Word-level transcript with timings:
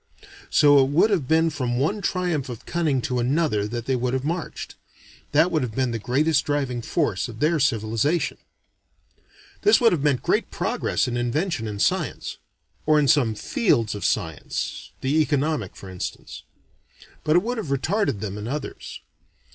So 0.49 0.83
it 0.83 0.89
would 0.89 1.11
have 1.11 1.27
been 1.27 1.51
from 1.51 1.77
one 1.77 2.01
triumph 2.01 2.49
of 2.49 2.65
cunning 2.65 3.03
to 3.03 3.19
another 3.19 3.67
that 3.67 3.85
they 3.85 3.95
would 3.95 4.15
have 4.15 4.25
marched. 4.25 4.73
That 5.31 5.51
would 5.51 5.61
have 5.61 5.75
been 5.75 5.91
the 5.91 5.99
greatest 5.99 6.43
driving 6.43 6.81
force 6.81 7.27
of 7.27 7.39
their 7.39 7.59
civilization. 7.59 8.39
This 9.61 9.79
would 9.79 9.91
have 9.91 10.01
meant 10.01 10.23
great 10.23 10.49
progress 10.49 11.07
in 11.07 11.17
invention 11.17 11.67
and 11.67 11.79
science 11.79 12.37
or 12.87 12.97
in 12.97 13.07
some 13.07 13.35
fields 13.35 13.93
of 13.93 14.03
science, 14.03 14.89
the 15.01 15.21
economic 15.21 15.75
for 15.75 15.87
instance. 15.87 16.41
But 17.23 17.35
it 17.35 17.43
would 17.43 17.59
have 17.59 17.67
retarded 17.67 18.21
them 18.21 18.39
in 18.39 18.47
others. 18.47 19.01